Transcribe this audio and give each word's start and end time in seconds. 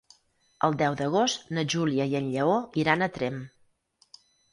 El 0.67 0.77
deu 0.77 0.95
d'agost 1.01 1.51
na 1.57 1.63
Júlia 1.73 2.07
i 2.13 2.17
en 2.21 2.31
Lleó 2.37 2.55
iran 2.85 3.07
a 3.07 3.09
Tremp. 3.19 3.39